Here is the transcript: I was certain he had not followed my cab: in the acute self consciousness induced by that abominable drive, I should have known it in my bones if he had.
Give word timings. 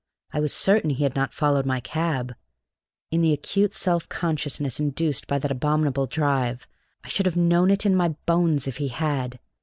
I 0.33 0.39
was 0.39 0.51
certain 0.51 0.89
he 0.89 1.03
had 1.03 1.13
not 1.15 1.31
followed 1.31 1.67
my 1.67 1.79
cab: 1.79 2.33
in 3.11 3.21
the 3.21 3.33
acute 3.33 3.71
self 3.71 4.09
consciousness 4.09 4.79
induced 4.79 5.27
by 5.27 5.37
that 5.37 5.51
abominable 5.51 6.07
drive, 6.07 6.65
I 7.03 7.07
should 7.07 7.27
have 7.27 7.37
known 7.37 7.69
it 7.69 7.85
in 7.85 7.95
my 7.95 8.07
bones 8.25 8.67
if 8.67 8.77
he 8.77 8.87
had. 8.87 9.37